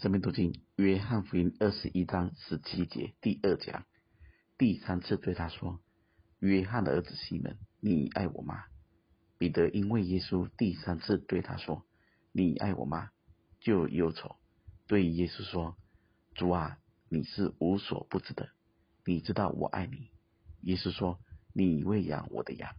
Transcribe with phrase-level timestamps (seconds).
[0.00, 3.84] 生命读经约翰福音二十一章十七节第二讲，
[4.56, 5.78] 第三次对他说
[6.40, 8.64] ：“约翰的儿子西门，你爱我吗？”
[9.36, 11.84] 彼得因为耶稣第三次对他说
[12.32, 13.10] ：“你爱我吗？”
[13.60, 14.36] 就忧愁，
[14.86, 15.76] 对耶稣说
[16.34, 16.78] ：“主啊，
[17.10, 18.48] 你是无所不知的，
[19.04, 20.08] 你知道我爱你。”
[20.64, 21.20] 耶稣说
[21.52, 22.74] ：“你喂养我的羊。”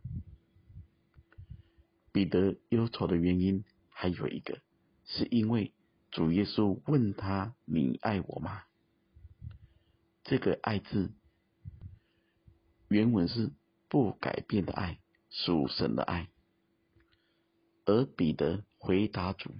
[2.11, 4.59] 彼得忧愁的原因还有一个，
[5.05, 5.71] 是因为
[6.11, 8.63] 主耶稣问他：“你爱我吗？”
[10.23, 11.13] 这个“爱”字
[12.89, 13.51] 原文是
[13.87, 16.27] 不改变的爱，属神的爱。
[17.85, 19.55] 而彼得回答主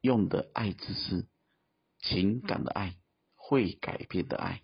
[0.00, 1.26] 用的“爱”字是
[1.98, 2.96] 情感的爱，
[3.34, 4.62] 会改变的爱。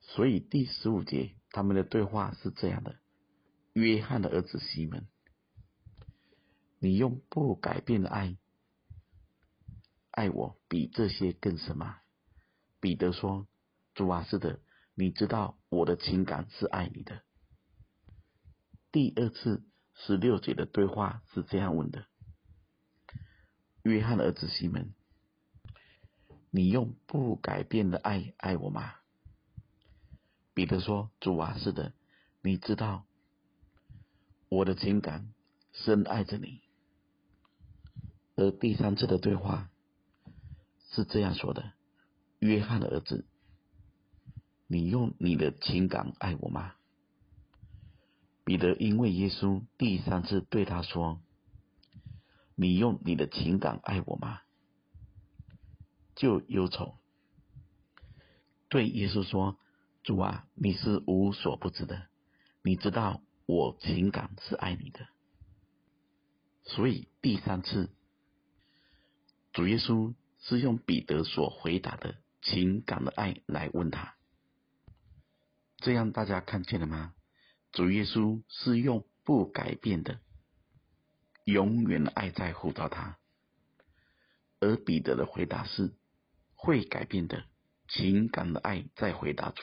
[0.00, 2.96] 所以第十五节他们的对话是这样的。
[3.74, 5.06] 约翰的儿子西门，
[6.78, 8.36] 你用不改变的爱
[10.14, 11.96] 爱我，比这些更什么？
[12.80, 13.48] 彼得说
[13.94, 14.60] ：“主啊，是的，
[14.94, 17.22] 你知道我的情感是爱你的。”
[18.92, 22.06] 第二次十六节的对话是这样问的：
[23.82, 24.94] 约翰的儿子西门，
[26.50, 28.94] 你用不改变的爱爱我吗？
[30.54, 31.92] 彼得说：“主啊，是的，
[32.40, 33.04] 你知道。”
[34.50, 35.34] 我的情感
[35.72, 36.60] 深爱着你，
[38.36, 39.68] 而第三次的对话
[40.94, 41.72] 是这样说的：
[42.38, 43.26] 约翰的儿子，
[44.66, 46.74] 你用你的情感爱我吗？
[48.44, 51.20] 彼得因为耶稣第三次对他说
[52.54, 54.40] ：“你用你的情感爱我吗？”
[56.14, 56.96] 就忧愁，
[58.68, 59.58] 对耶稣说
[60.04, 62.06] ：“主啊，你是无所不知的，
[62.62, 65.06] 你知道。”我情感是爱你的，
[66.62, 67.90] 所以第三次，
[69.52, 70.14] 主耶稣
[70.44, 74.14] 是用彼得所回答的情感的爱来问他，
[75.78, 77.12] 这样大家看见了吗？
[77.72, 80.20] 主耶稣是用不改变的、
[81.44, 83.18] 永远的爱在呼召他，
[84.60, 85.92] 而彼得的回答是
[86.54, 87.44] 会改变的
[87.88, 89.62] 情感的爱在回答主，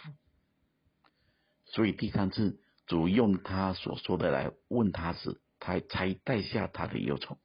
[1.66, 2.60] 所以第三次。
[2.88, 7.38] 主用他所说的来问他时，他才带下他的忧愁。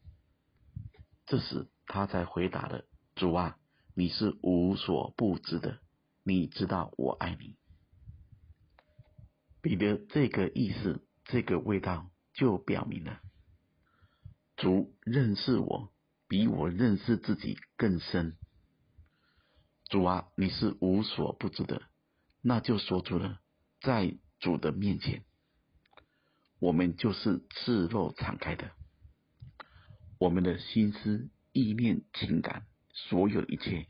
[1.24, 2.84] 这时他才回答了
[3.16, 3.58] ：“主啊，
[3.94, 5.80] 你是无所不知的，
[6.22, 7.56] 你知道我爱你。”
[9.62, 13.20] 彼得这个意思，这个味道就表明了，
[14.56, 15.92] 主认识我
[16.28, 18.36] 比我认识自己更深。
[19.88, 21.82] 主啊，你是无所不知的，
[22.42, 23.40] 那就说出了
[23.80, 25.24] 在主的面前。
[26.58, 28.72] 我们就是赤裸敞开的，
[30.18, 32.66] 我们的心思、意念、情感，
[32.98, 33.86] 所有一切，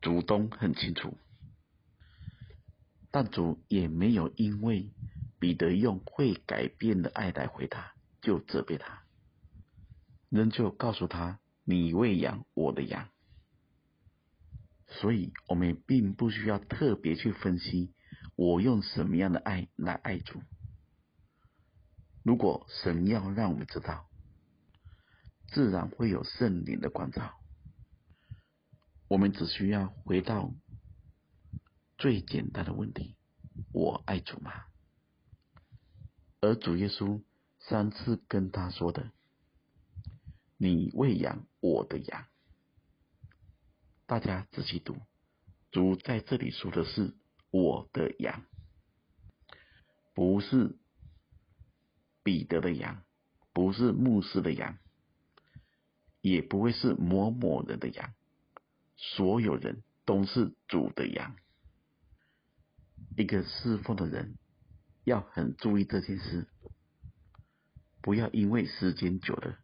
[0.00, 1.18] 主都很清楚。
[3.10, 4.90] 但主也没有因为
[5.38, 7.92] 彼得用会改变的爱来回答，
[8.22, 9.04] 就责备他，
[10.30, 13.10] 仍旧告诉他：“你喂养我的羊。”
[14.88, 17.92] 所以，我们并不需要特别去分析，
[18.34, 20.42] 我用什么样的爱来爱主。
[22.22, 24.08] 如果神要让我们知道，
[25.48, 27.41] 自然会有圣灵的光照。
[29.12, 30.54] 我们只需要回到
[31.98, 33.14] 最简单的问题：
[33.70, 34.64] 我爱主吗？
[36.40, 37.22] 而主耶稣
[37.58, 39.12] 三次跟他说的
[40.56, 42.24] ：“你喂养我的羊。”
[44.08, 44.96] 大家仔细读，
[45.70, 47.14] 主在这里说的是
[47.50, 48.46] 我的羊，
[50.14, 50.78] 不是。
[52.22, 53.02] 彼得的羊，
[53.52, 54.78] 不是牧师的羊，
[56.22, 58.14] 也不会是某某人的羊，
[59.02, 61.34] 所有人都是主的羊。
[63.16, 64.38] 一个侍奉的人
[65.04, 66.46] 要很注意这件事，
[68.00, 69.58] 不要因为时间久了，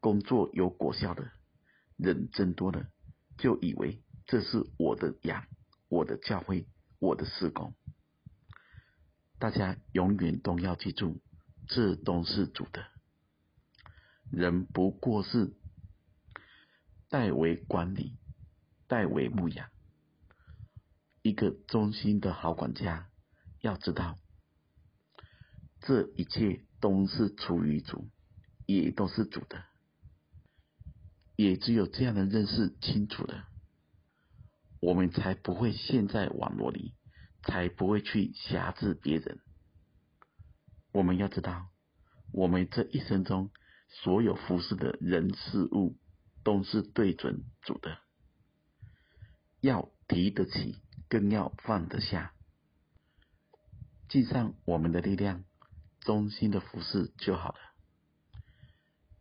[0.00, 1.32] 工作有果效了，
[1.96, 2.86] 人增多了，
[3.38, 5.46] 就以为这是我的羊，
[5.88, 6.66] 我的教会，
[6.98, 7.74] 我的事工。
[9.38, 11.20] 大家永远都要记住。
[11.68, 12.86] 这都是主的，
[14.30, 15.52] 人不过是
[17.08, 18.16] 代为管理、
[18.88, 19.68] 代为牧养。
[21.22, 23.08] 一个忠心的好管家
[23.60, 24.16] 要知道，
[25.80, 28.08] 这一切都是出于主，
[28.64, 29.64] 也都是主的。
[31.34, 33.48] 也只有这样的认识清楚了，
[34.80, 36.94] 我们才不会陷在网络里，
[37.42, 39.40] 才不会去辖制别人。
[40.92, 41.68] 我们要知道，
[42.32, 43.50] 我们这一生中
[43.88, 45.98] 所有服侍的人事物，
[46.42, 47.98] 都是对准主的，
[49.60, 50.76] 要提得起，
[51.08, 52.32] 更要放得下，
[54.08, 55.44] 尽上我们的力量，
[56.00, 57.58] 忠心的服侍就好了。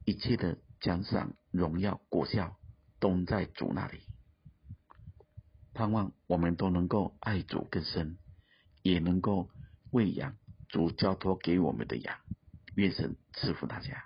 [0.06, 2.58] 一切的奖赏、荣耀、果效，
[3.00, 4.02] 都在主那里。
[5.74, 8.18] 盼望我们都能够爱主更深，
[8.82, 9.50] 也能够
[9.92, 10.38] 喂养
[10.70, 12.20] 主交托给我们的羊。
[12.76, 14.06] 愿神赐福大家。